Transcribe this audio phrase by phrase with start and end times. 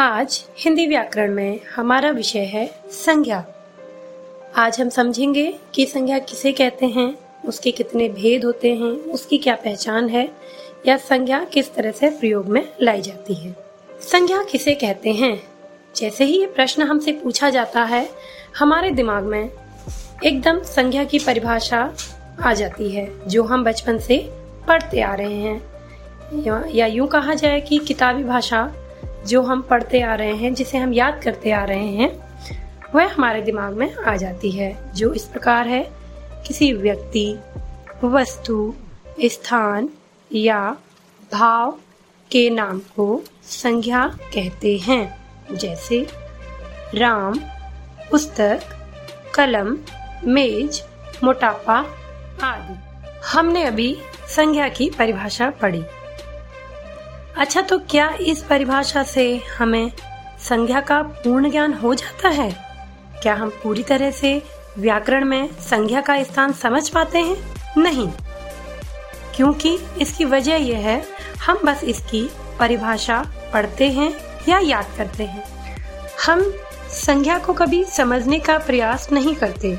[0.00, 3.44] आज हिंदी व्याकरण में हमारा विषय है संज्ञा।
[4.56, 9.54] आज हम समझेंगे कि संज्ञा किसे कहते हैं उसके कितने भेद होते हैं उसकी क्या
[9.54, 10.28] पहचान है
[10.86, 13.56] या संज्ञा किस तरह से प्रयोग में लाई जाती है।
[14.02, 15.42] संज्ञा किसे कहते हैं?
[15.96, 18.08] जैसे ही ये प्रश्न हमसे पूछा जाता है
[18.58, 19.50] हमारे दिमाग में
[20.24, 21.94] एकदम संज्ञा की परिभाषा
[22.42, 24.28] आ जाती है जो हम बचपन से
[24.68, 25.72] पढ़ते आ रहे हैं।
[26.42, 28.74] या, या यूँ कहा जाए कि किताबी भाषा
[29.26, 32.22] जो हम पढ़ते आ रहे हैं, जिसे हम याद करते आ रहे हैं,
[32.94, 35.92] वह हमारे दिमाग में आ जाती है, जो इस प्रकार है।
[36.46, 37.38] किसी व्यक्ति,
[38.04, 38.74] वस्तु,
[39.20, 39.88] स्थान
[40.32, 40.76] या
[41.32, 41.78] भाव
[42.30, 45.22] के नाम को संज्ञा कहते हैं,
[45.56, 46.06] जैसे
[46.94, 47.34] राम,
[48.10, 48.60] पुस्तक,
[49.34, 49.78] कलम,
[50.24, 50.84] मेज,
[51.24, 51.86] मोटापा
[52.42, 52.74] आदि।
[53.26, 55.82] हमने अभी संज्ञा की परिभाषा पढ़ी।
[57.38, 59.92] अच्छा तो क्या इस परिभाषा से हमें
[60.40, 62.50] संज्ञा का पूर्ण ज्ञान हो जाता है?
[63.22, 64.42] क्या हम पूरी तरह से
[64.78, 67.56] व्याकरण में संज्ञा का स्थान समझ पाते हैं?
[67.78, 68.08] नहीं।
[69.36, 71.04] क्योंकि इसकी वजह यह है,
[71.46, 74.14] हम बस इसकी परिभाषा पढ़ते हैं
[74.48, 75.44] या याद करते हैं।
[76.26, 76.54] हम
[76.90, 79.78] संज्ञा को कभी समझने का प्रयास नहीं करते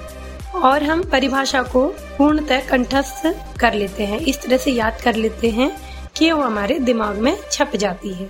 [0.56, 5.50] और हम परिभाषा को पूर्णतः कंठस्थ कर लेते हैं, इस तरह से याद कर लेते
[5.50, 5.93] हैं
[6.24, 8.30] कि वो हमारे दिमाग में छप जाती है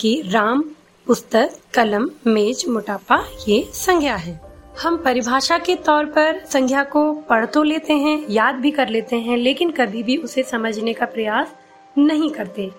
[0.00, 0.62] कि राम,
[1.06, 4.40] पुस्तक, कलम, मेज, मोटापा, ये संज्ञा है।
[4.82, 9.16] हम परिभाषा के तौर पर संज्ञा को पढ़ तो लेते हैं, याद भी कर लेते
[9.16, 11.52] हैं, लेकिन कभी भी उसे समझने का प्रयास
[11.98, 12.70] नहीं करते।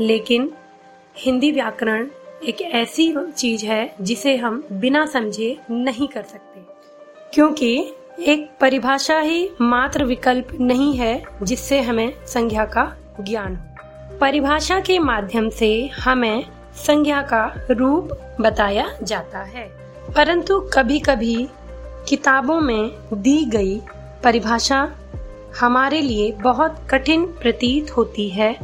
[0.00, 0.52] लेकिन
[1.16, 2.08] हिंदी व्याकरण
[2.44, 6.60] एक ऐसी चीज़ है जिसे हम बिना समझे नहीं कर सकते।
[7.34, 13.56] क्योंकि एक परिभाषा ही मात्र विकल्प नहीं है जिससे हमें संज्ञा का ज्ञान।
[14.20, 16.44] परिभाषा के माध्यम से हमें
[16.76, 21.48] संज्ञा का रूप बताया जाता है। परंतु कभी कभी
[22.08, 23.80] किताबों में दी गई
[24.24, 24.92] परिभाषा
[25.60, 28.56] हमारे लिए बहुत कठिन प्रतीत होती है।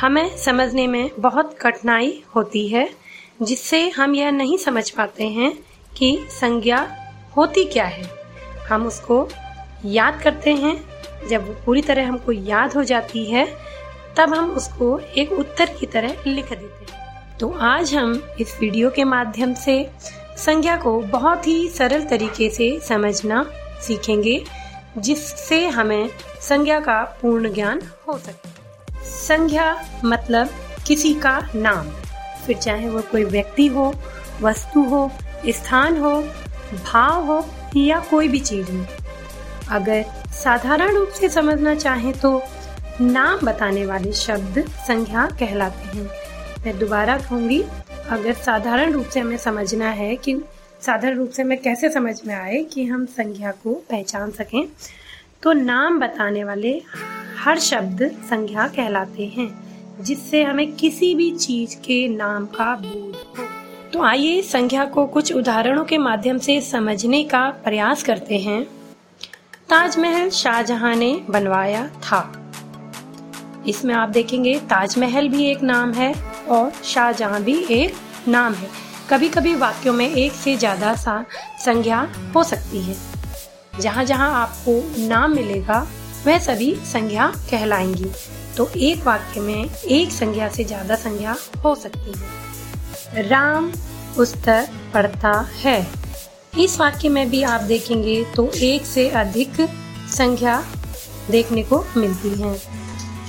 [0.00, 2.90] हमें समझने में बहुत कठिनाई होती है,
[3.42, 5.58] जिससे हम यह नहीं समझ पाते हैं
[5.96, 6.96] कि संज्ञा
[7.36, 8.10] होती क्या है।
[8.68, 9.28] हम उसको
[9.84, 10.84] याद करते हैं,
[11.28, 13.70] जब वो पूरी तरह हमको याद हो जाती है
[14.16, 18.90] तब हम उसको एक उत्तर की तरह लिख देते हैं। तो आज हम इस वीडियो
[18.90, 19.90] के माध्यम से
[20.36, 23.50] संज्ञा को बहुत ही सरल तरीके से समझना
[23.82, 24.44] सीखेंगे,
[24.98, 26.10] जिससे हमें
[26.40, 28.50] संज्ञा का पूर्ण ज्ञान हो सके।
[29.04, 30.48] संज्ञा मतलब
[30.86, 31.88] किसी का नाम।
[32.46, 33.94] फिर चाहे वो कोई व्यक्ति हो,
[34.42, 35.10] वस्तु हो,
[35.48, 36.22] स्थान हो,
[36.92, 38.84] भाव हो या कोई भी चीज़ हो।
[39.70, 42.42] अगर साधारण रूप से समझना चाहें तो
[43.00, 46.06] नाम बताने वाले शब्द संज्ञा कहलाते हैं।
[46.66, 47.62] मैं दोबारा कहूँगी,
[48.08, 50.36] अगर साधारण रूप से हमें समझना है कि,
[50.80, 54.68] साधारण रूप से हमें कैसे समझ में आए कि हम संज्ञा को पहचान सकें
[55.42, 56.82] तो नाम बताने वाले
[57.38, 59.64] हर शब्द संज्ञा कहलाते हैं,
[60.00, 63.44] जिससे हमें किसी भी चीज़ के नाम का बोध हो।
[63.92, 68.64] तो आइए संज्ञा को कुछ उदाहरणों के माध्यम से समझने का प्रयास करते हैं।
[69.68, 72.39] ताजमहल शाहजहां ने बनवाया था।
[73.68, 76.12] इसमें आप देखेंगे ताजमहल भी एक नाम है
[76.48, 77.94] और शाहजहां भी एक
[78.28, 78.68] नाम है।
[79.10, 81.24] कभी कभी वाक्यों में एक से ज़्यादा सा
[81.64, 82.00] संज्ञा
[82.36, 82.96] हो सकती है।
[83.80, 85.86] जहाँ जहाँ आपको नाम मिलेगा,
[86.26, 88.10] वह सभी संज्ञा कहलाएँगी।
[88.56, 93.70] तो एक वाक्य में एक संज्ञा से ज़्यादा संज्ञा हो सकती है। राम
[94.16, 95.32] पुस्तक पढ़ता
[95.62, 95.86] है।
[96.58, 99.60] इस वाक्य में भी आप देखेंगे तो एक से अधिक
[100.10, 100.62] संख्या
[101.30, 102.54] देखने को मिलती है।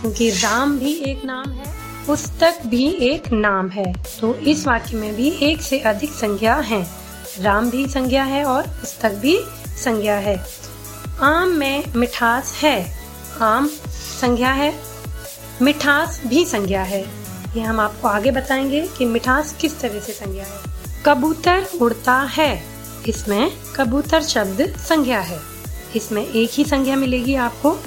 [0.01, 1.65] क्योंकि राम भी एक नाम है,
[2.07, 6.87] पुस्तक भी एक नाम है। तो इस वाक्य में भी एक से अधिक संज्ञा है।
[7.39, 10.45] राम भी संज्ञा है और पुस्तक भी संज्ञा है।
[11.21, 12.97] आम में मिठास है।
[13.41, 13.67] आम
[14.21, 14.79] संज्ञा है,
[15.61, 17.01] मिठास भी संज्ञा है।
[17.55, 20.59] ये हम आपको आगे बताएँगे कि मिठास किस तरह से संज्ञा है।
[21.05, 22.63] कबूतर उड़ता है।
[23.07, 25.50] इसमें कबूतर शब्द संज्ञा है।
[25.95, 27.77] इसमें एक ही संख्या मिलेगी आपको।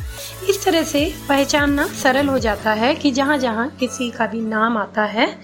[0.49, 4.79] इस तरह से पहचानना सरल हो जाता है कि जहाँ जहाँ किसी का भी नाम
[4.79, 5.39] आता है,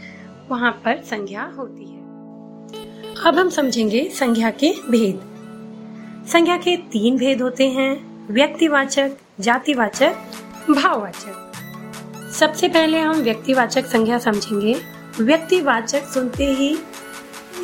[0.48, 2.00] वहाँ पर संज्ञा होती है।
[3.26, 5.20] अब हम समझेंगे संज्ञा के भेद।
[6.32, 9.10] संज्ञा के तीन भेद होते हैं, व्यक्तिवाचक,
[9.40, 10.14] जातिवाचक,
[10.70, 11.52] भाववाचक।
[12.32, 14.80] सबसे पहले हम व्यक्तिवाचक संज्ञा समझेंगे।
[15.20, 16.78] व्यक्तिवाचक सुनते ही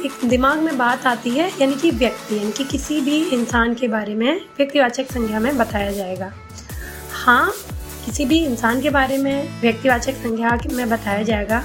[0.04, 3.88] एक दिमाग में बात आती है, यानी कि व्यक्ति, यानी कि किसी भी इंसान के
[3.88, 6.32] बारे में व्यक्तिवाचक संज्ञा में बताया जाएगा।
[7.12, 7.52] हाँ
[8.04, 11.62] किसी भी इंसान के बारे में व्यक्तिवाचक संज्ञा में बताया जाएगा,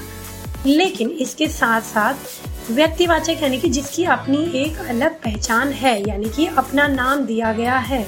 [0.66, 6.46] लेकिन इसके साथ साथ व्यक्तिवाचक, यानी कि जिसकी अपनी एक अलग पहचान है, यानी कि
[6.48, 8.08] अपना नाम दिया गया है,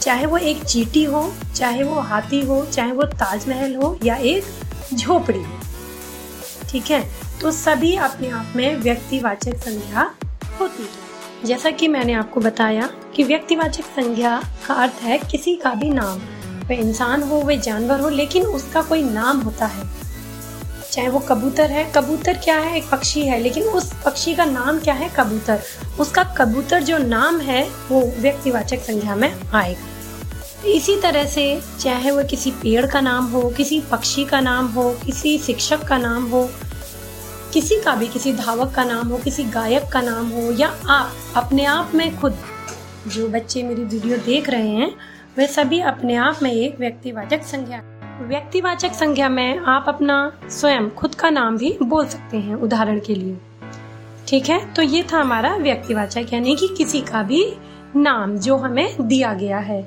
[0.00, 4.44] चाहे वो एक चीटी हो, चाहे वो हाथी हो, चाहे वो ताजमहल हो या एक
[4.94, 5.58] झोपड़ी। हो
[6.70, 7.27] ठीक है?
[7.40, 10.14] तो सभी अपने आप में व्यक्तिवाचक संज्ञा
[10.60, 10.88] होती है।
[11.44, 16.18] जैसा कि मैंने आपको बताया कि व्यक्तिवाचक संज्ञा का अर्थ है किसी का भी नाम।
[16.66, 19.88] वह इंसान हो, वह जानवर हो, लेकिन उसका कोई नाम होता है।
[20.92, 22.76] चाहे वो कबूतर है, कबूतर क्या है?
[22.76, 25.08] एक पक्षी है, लेकिन उस पक्षी का नाम क्या है?
[25.08, 25.62] कबूतर।
[26.00, 29.98] उसका कबूतर जो नाम है, वो व्यक्तिवाचक संज्ञा में आएगा।
[30.66, 34.96] इसी तरह से चाहे वो किसी पेड़ का नाम हो, किसी पक्षी का नाम हो,
[35.06, 36.50] किसी शिक्षक का नाम हो
[37.52, 41.12] किसी का भी, किसी धावक का नाम हो, किसी गायक का नाम हो, या आप
[41.36, 42.36] अपने आप में खुद
[43.08, 44.94] जो बच्चे मेरी वीडियो देख रहे हैं,
[45.36, 47.82] वे सभी अपने आप में एक व्यक्तिवाचक संज्ञा।
[48.22, 53.14] व्यक्तिवाचक संज्ञा में आप अपना स्वयं, खुद का नाम भी बोल सकते हैं, उदाहरण के
[53.14, 53.38] लिए।
[54.28, 54.74] ठीक है?
[54.74, 57.54] तो ये था हमारा व्यक्तिवाचक, यानी कि किसी का भी
[57.96, 59.82] नाम जो हमें दिया गया है।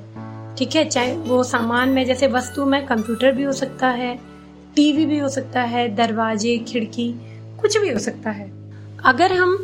[0.56, 0.84] ठीक है?
[0.84, 4.18] चाहे वो सामान में, जैसे वस्तु में, कंप्यूटर भी हो सकता है,
[4.76, 7.31] टीवी भी हो सकता है, दरवाजे, खिड़की
[7.62, 8.50] कुछ भी हो सकता है।
[9.04, 9.56] अगर हम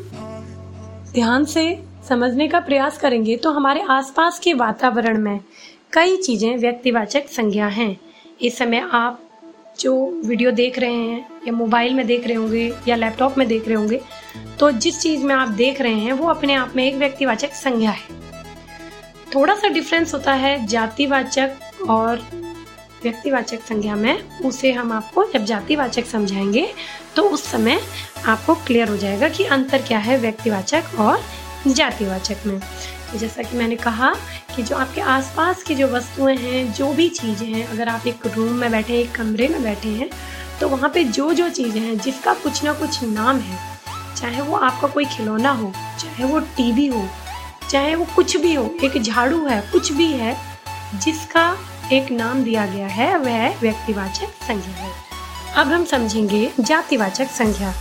[1.14, 1.64] ध्यान से
[2.08, 5.40] समझने का प्रयास करेंगे तो हमारे आसपास के वातावरण में
[5.92, 7.96] कई चीज़ें व्यक्तिवाचक संज्ञा हैं।
[8.40, 9.20] इस समय आप
[9.80, 9.94] जो
[10.26, 13.76] वीडियो देख रहे हैं, या मोबाइल में देख रहे होंगे, या लैपटॉप में देख रहे
[13.76, 14.00] होंगे
[14.60, 17.90] तो जिस चीज़ में आप देख रहे हैं, वो अपने आप में एक व्यक्तिवाचक संज्ञा
[17.90, 18.16] है।
[19.34, 22.20] थोड़ा सा डिफरेंस होता है जातिवाचक और
[23.02, 26.68] व्यक्तिवाचक संज्ञा में, उसे हम आपको जब जातिवाचक समझाएँगे
[27.16, 27.80] तो उस समय
[28.26, 31.22] आपको क्लियर हो जाएगा कि अंतर क्या है व्यक्तिवाचक और
[31.66, 32.58] जातिवाचक में।
[33.10, 34.12] तो जैसा कि मैंने कहा
[34.56, 38.26] कि जो आपके आसपास की जो वस्तुएँ हैं, जो भी चीज़ें हैं, अगर आप एक
[38.26, 40.10] रूम में बैठे हैं एक कमरे में बैठे हैं
[40.60, 43.58] तो वहाँ पे जो जो चीज़ें हैं, जिसका कुछ ना कुछ नाम है,
[44.16, 47.04] चाहे वो आपका कोई खिलौना हो, चाहे वो टीवी हो,
[47.70, 50.36] चाहे वो कुछ भी हो, एक झाड़ू है, कुछ भी है,
[50.94, 51.50] जिसका
[51.92, 54.92] एक नाम दिया गया है, वह व्यक्तिवाचक संज्ञा है।
[55.56, 57.74] अब हम समझेंगे जातिवाचक संज्ञा।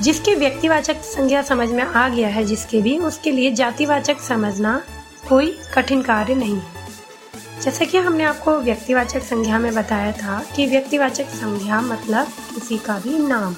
[0.00, 4.84] जिसके व्यक्तिवाचक संज्ञा समझ में आ गया है, जिसके भी, उसके लिए जातिवाचक समझना
[5.28, 6.88] कोई कठिन कार्य नहीं है।
[7.62, 12.98] जैसे कि हमने आपको व्यक्तिवाचक संज्ञा में बताया था कि व्यक्तिवाचक संज्ञा मतलब किसी का
[12.98, 13.56] भी नाम।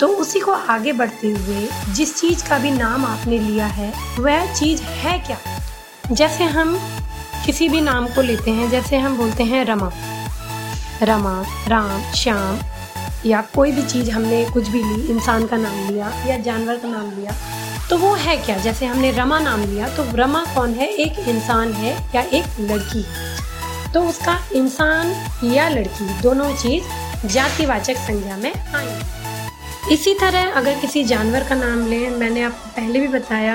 [0.00, 4.54] तो उसी को आगे बढ़ते हुए जिस चीज़ का भी नाम आपने लिया है, वह
[4.54, 5.38] चीज़ है क्या?
[6.12, 6.99] जैसे हम
[7.46, 9.90] किसी भी नाम को लेते हैं, जैसे हम बोलते हैं रमा।
[11.02, 12.58] रमा, राम, श्याम,
[13.26, 16.88] या कोई भी चीज़ हमने कुछ भी ली, इंसान का नाम लिया, या जानवर का
[16.88, 17.34] नाम लिया
[17.90, 18.56] तो वो है क्या?
[18.56, 20.88] जैसे हमने रमा नाम लिया तो रमा कौन है?
[20.88, 23.04] एक इंसान है, या एक लड़की
[23.94, 25.14] तो उसका इंसान
[25.44, 31.86] या लड़की, दोनों चीज़ जातिवाचक संज्ञा में आएँगे। इसी तरह अगर किसी जानवर का नाम
[31.86, 33.54] लें, मैंने आपको पहले भी बताया,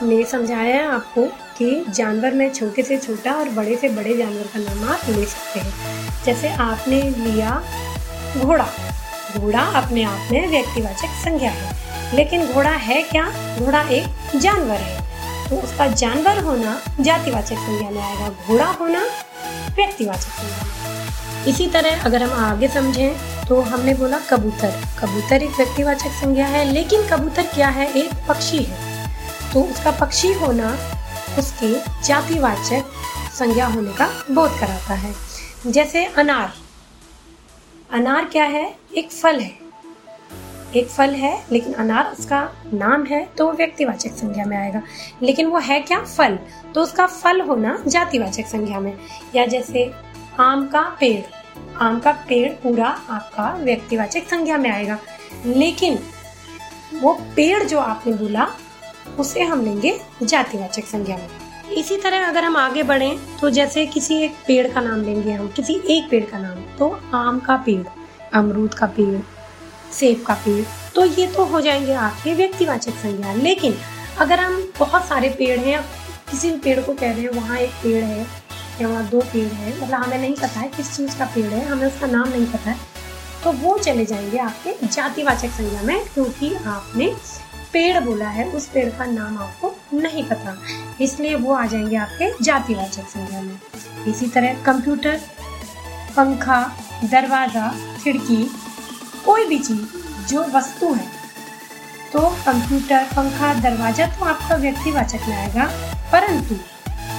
[0.00, 1.26] हमने समझाया है आपको
[1.62, 5.24] कि जानवर में छोटे से छोटा और बड़े से बड़े जानवर का नाम आप ले
[5.24, 5.72] सकते हैं।
[6.24, 7.62] जैसे आपने लिया
[8.38, 8.66] घोड़ा।
[9.36, 11.76] घोड़ा अपने आप में व्यक्तिवाचक संज्ञा है।
[12.16, 13.56] लेकिन घोड़ा है क्या?
[13.58, 15.02] घोड़ा एक जानवर है।
[15.50, 19.04] तो उसका जानवर होना जातिवाचक संज्ञा में आएगा, घोड़ा होना
[19.76, 20.68] व्यक्तिवाचक संज्ञा
[21.46, 23.14] इसी तरह अगर हम आगे समझें
[23.48, 27.92] तो हमने बोला कबूतर। कबूतर एक व्यक्तिवाचक संज्ञा है, लेकिन कबूतर क्या है?
[27.92, 29.08] एक पक्षी है।
[29.52, 30.76] तो उसका पक्षी होना
[31.38, 32.84] उसके जातिवाचक
[33.38, 35.14] संज्ञा होने का बोध कराता है।
[35.66, 36.52] जैसे अनार।
[37.92, 38.76] अनार क्या है?
[38.96, 39.58] एक फल है।
[40.76, 44.82] एक फल है, लेकिन अनार उसका नाम है तो वो व्यक्तिवाचक संज्ञा में आएगा।
[45.22, 45.98] लेकिन वो है क्या?
[45.98, 46.38] फल।
[46.74, 48.98] तो उसका फल होना जातिवाचक संज्ञा में।
[49.34, 49.92] या जैसे
[50.40, 51.34] आम का पेड़।
[51.82, 54.98] आम का पेड़ पूरा आपका व्यक्तिवाचक संज्ञा में आएगा।
[55.46, 55.98] लेकिन
[57.00, 58.50] वो पेड़ जो आपने बोला
[59.18, 61.28] उसे हम लेंगे जातिवाचक संज्ञा में।
[61.72, 65.48] इसी तरह अगर हम आगे बढ़े तो जैसे किसी एक पेड़ का नाम लेंगे हम,
[65.48, 67.84] किसी एक पेड़ का नाम तो आम का पेड़,
[68.32, 69.20] अमरूद का पेड़,
[69.92, 70.64] सेब का पेड़
[70.94, 73.74] तो ये तो हो जाएँगे आपके व्यक्तिवाचक संज्ञा। लेकिन
[74.18, 75.80] अगर हम बहुत सारे पेड़ हैं,
[76.30, 78.26] किसी भी पेड़ को कह रहे हैं वहाँ एक पेड़ है,
[78.80, 81.64] या वहाँ दो पेड़ है मतलब हमें नहीं पता है किस चीज़ का पेड़ है,
[81.66, 82.90] हमें उसका नाम नहीं पता है
[83.44, 87.14] तो वो चले जाएँगे आपके जातिवाचक संज्ञा में, क्योंकि आपने
[87.72, 90.62] पेड़ बोला है, उस पेड़ का नाम आपको नहीं पता।
[91.00, 93.60] इसलिए वो आ जाएँगे आपके जातिवाचक संज्ञा में।
[94.08, 95.20] इसी तरह कंप्यूटर,
[96.16, 96.72] पंखा,
[97.04, 97.74] दरवाज़ा,
[98.04, 98.50] खिड़की,
[99.24, 99.84] कोई भी चीज़,
[100.28, 101.22] जो वस्तु है
[102.12, 105.64] तो कंप्यूटर, पंखा, दरवाज़ा तो आपका व्यक्तिवाचक में आएगा।
[106.12, 106.54] परंतु,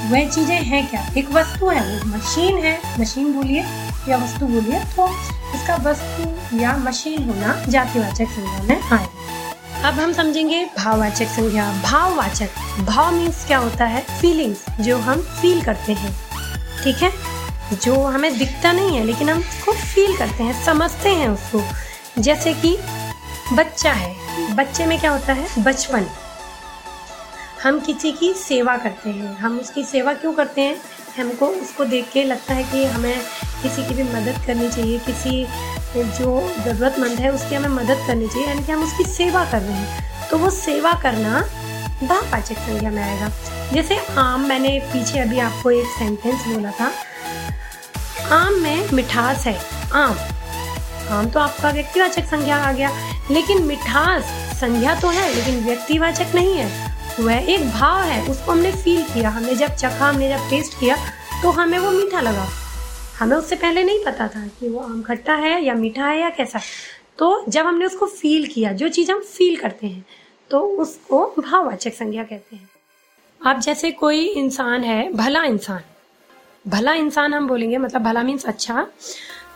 [0.09, 1.09] वह चीज़ें हैं क्या?
[1.17, 3.65] एक वस्तु है वो मशीन है। मशीन बोलिए,
[4.09, 5.09] या वस्तु बोलिए तो
[5.55, 9.12] इसका वस्तु या मशीन होना जातिवाचक संज्ञा में आएगा।
[9.83, 12.49] अब हम समझेंगे भाववाचक संज्ञा। भाववाचक।
[12.79, 14.21] भाव मीन्स क्या होता है?
[14.21, 16.15] फीलिंग्स जो हम फील करते हैं।
[16.83, 17.11] ठीक है?
[17.75, 21.63] जो हमें दिखता नहीं है, लेकिन हम उसको फील करते हैं, समझते हैं उसको।
[22.19, 22.77] जैसे कि
[23.53, 24.15] बच्चा है।
[24.55, 25.63] बच्चे में क्या होता है?
[25.63, 26.05] बचपन।
[27.63, 30.81] हम किसी की सेवा करते हैं। हम उसकी सेवा क्यों करते हैं?
[31.19, 33.21] हमको उसको देख के लगता है कि हमें
[33.63, 35.47] किसी की भी मदद करनी चाहिए, किसी
[35.95, 39.73] जो ज़रूरतमंद है उसकी हमें मदद करनी चाहिए, यानी कि हम उसकी सेवा कर रहे
[39.73, 41.41] हैं। तो वो सेवा करना
[42.07, 43.31] भाववाचक संज्ञा में आएगा।
[43.73, 46.91] जैसे आम, मैंने पीछे अभी आपको एक सेंटेंस बोला था।
[48.35, 49.61] आम में मिठास है।
[49.93, 50.17] आम।
[51.09, 52.91] आम तो आपका व्यक्तिवाचक संज्ञा आ गया।
[53.31, 54.23] लेकिन मिठास
[54.61, 59.29] संज्ञा तो है, लेकिन व्यक्तिवाचक नहीं है। वह एक भाव है, उसको हमने फील किया,
[59.29, 60.95] हमने जब चखा, हमने जब टेस्ट किया
[61.43, 62.47] तो हमें वो मीठा लगा।
[63.19, 66.29] हमें उससे पहले नहीं पता था कि वो आम खट्टा है या मीठा है या
[66.29, 66.59] कैसा।
[67.17, 70.05] तो जब हमने उसको फील किया, जो चीज़ हम फील करते हैं
[70.51, 72.69] तो उसको भाववाचक संज्ञा कहते हैं।
[73.41, 75.81] अब जैसे कोई इंसान है, भला इंसान
[76.65, 78.87] भला इंसान हम बोलेंगे मतलब भला मीन्स अच्छा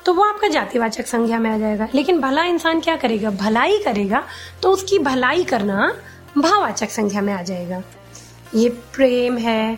[0.05, 3.29] तो वो आपका जातिवाचक संज्ञा में आ जाएगा। लेकिन भला इंसान क्या करेगा?
[3.31, 4.23] भलाई करेगा
[4.63, 5.91] तो उसकी भलाई करना
[6.41, 7.83] भाववाचक संख्या में आ जाएगा।
[8.55, 9.75] ये प्रेम है,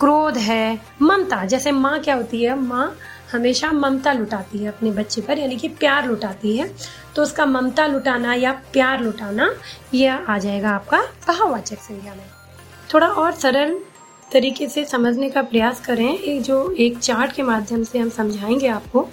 [0.00, 2.60] क्रोध है, ममता। जैसे माँ क्या होती है?
[2.60, 2.96] माँ
[3.32, 6.74] हमेशा ममता लुटाती है अपने बच्चे पर, यानी कि प्यार लुटाती है।
[7.16, 9.54] तो उसका ममता लुटाना या प्यार लुटाना
[9.94, 12.26] यह आ जाएगा आपका भाववाचक संज्ञा में।
[12.94, 13.80] थोड़ा और सरल
[14.32, 18.68] तरीके से समझने का प्रयास करें। एक जो एक चार्ट के माध्यम से हम समझाएँगे
[18.68, 19.08] आपको,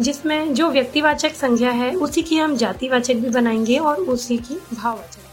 [0.00, 5.31] जिसमें जो व्यक्तिवाचक संज्ञा है, उसी की हम जातिवाचक भी बनाएँगे और उसी की भाववाचक।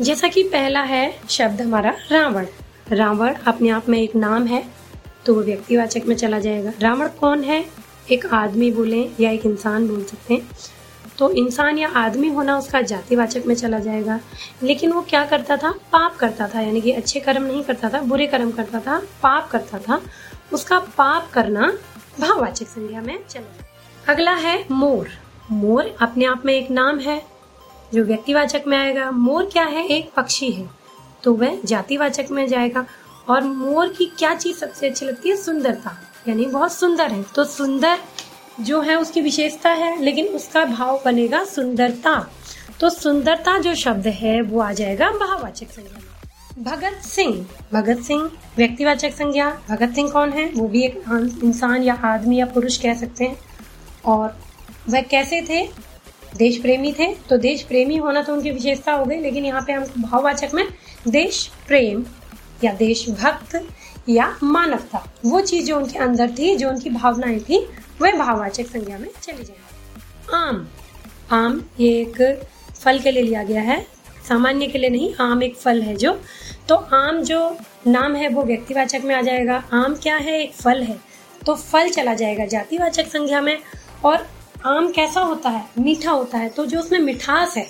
[0.00, 2.46] जैसा कि पहला है शब्द हमारा रावण।
[2.90, 4.62] रावण अपने आप में एक नाम है
[5.26, 7.64] तो वो व्यक्तिवाचक में चला जाएगा। रावण कौन है?
[8.12, 10.48] एक आदमी बोले या एक इंसान बोल सकते हैं।
[11.18, 14.18] तो इंसान या आदमी होना उसका जातिवाचक में चला जाएगा।
[14.62, 15.70] लेकिन वो क्या करता था?
[15.92, 19.48] पाप करता था, यानी कि अच्छे कर्म नहीं करता था, बुरे कर्म करता था, पाप
[19.50, 20.00] करता था।
[20.52, 21.72] उसका पाप करना
[22.20, 25.08] भाववाचक संज्ञा में चला अगला है मोर।
[25.50, 27.22] मोर अपने आप में एक नाम है
[27.94, 29.86] जो व्यक्तिवाचक में आएगा, मोर क्या है?
[29.86, 30.70] एक पक्षी है।
[31.22, 32.86] तो वह जातिवाचक में जाएगा।
[33.28, 35.36] और मोर की क्या चीज़ सबसे अच्छी लगती है?
[35.36, 35.98] सुंदरता।
[36.28, 37.98] यानी बहुत सुंदर है। तो सुंदर
[38.60, 42.30] जो है, उसकी विशेषता है, लेकिन उसका भाव बनेगा सुंदरता।
[42.80, 49.10] तो सुंदरता जो शब्द है, वो आ जाएगा भाववाचक संज्ञा। भगत सिंह। भगत सिंह, व्यक्तिवाचक
[49.10, 50.50] संज्ञा। भगत सिंह कौन है?
[50.50, 51.04] वो भी एक
[51.44, 53.38] इंसान या आदमी या पुरुष कह सकते हैं।
[54.04, 54.38] और
[54.88, 55.93] वह कैसे थे?
[56.36, 59.72] देश प्रेमी थे। तो देश प्रेमी होना तो उनकी विशेषता हो गई, लेकिन यहाँ पे
[59.72, 60.66] हम भाववाचक में
[61.08, 62.04] देश प्रेम
[62.64, 63.68] या देशभक्त
[64.08, 67.58] या मानवता, वो चीज़ जो उनके अंदर थी, जो उनकी भावनाएँ थी,
[68.02, 70.68] वह भाववाचक संज्ञा में चली जाएगी। आम।
[71.30, 72.40] आम ये एक
[72.74, 73.80] फल के लिए लिया गया है,
[74.28, 76.20] सामान्य के लिए नहीं, आम एक फल है जो।
[76.68, 80.42] तो आम जो नाम है, वो व्यक्तिवाचक में आ जाएगा। आम क्या है?
[80.42, 80.98] एक फल है।
[81.46, 83.58] तो फल चला जाएगा जातिवाचक संज्ञा में,
[84.04, 84.26] और
[84.64, 85.64] आम कैसा होता है?
[85.78, 87.66] मीठा होता है तो जो उसमें मिठास है,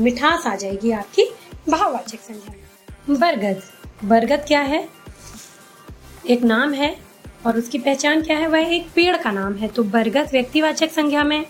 [0.00, 1.24] मिठास आ जाएगी आपकी
[1.68, 3.62] भाववाचक संज्ञा। बरगद।
[4.04, 4.88] बरगद क्या है?
[6.28, 6.96] एक नाम है,
[7.46, 8.46] और उसकी पहचान क्या है?
[8.46, 11.44] वह एक पेड़ का नाम है तो बरगद व्यक्तिवाचक संज्ञा में,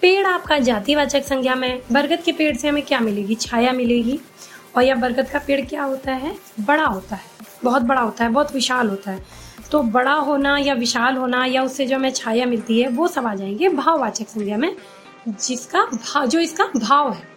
[0.00, 3.34] पेड़ आपका जातिवाचक संज्ञा में, बरगद के पेड़ से हमें क्या मिलेगी?
[3.34, 4.18] छाया मिलेगी।
[4.76, 6.36] और यह बरगद का पेड़ क्या होता है?
[6.60, 7.24] बड़ा होता है।
[7.64, 9.39] बहुत बड़ा होता है, बहुत विशाल होता है।
[9.70, 13.26] तो बड़ा होना या विशाल होना या उससे जो हमें छाया मिलती है, वो सब
[13.26, 14.76] आ जाएँगे भाववाचक संज्ञा में,
[15.28, 17.28] जिसका भाव जो इसका भाव है,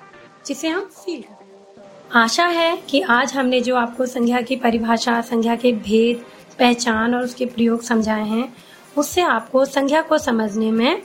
[0.46, 5.22] जिसे हम फील करते हैं। आशा है कि आज हमने जो आपको संज्ञा की परिभाषा,
[5.22, 6.25] संज्ञा के भेद,
[6.60, 8.54] पहचान और उसके प्रयोग समझाए हैं,
[8.98, 11.02] उससे आपको संज्ञा को समझने में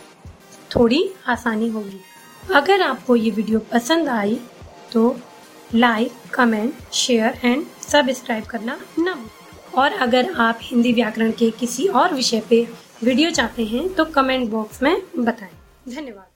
[0.77, 2.01] थोड़ी आसानी होगी।
[2.55, 4.41] अगर आपको ये वीडियो पसंद आई
[4.93, 5.17] तो
[5.75, 9.38] like, comment, share and subscribe करना न भूलें।
[9.77, 12.67] और अगर आप हिंदी व्याकरण के किसी और विषय पे
[13.05, 15.51] वीडियो चाहते हैं तो कमेंट बॉक्स में बताएँ।
[15.89, 16.28] धन्यवाद।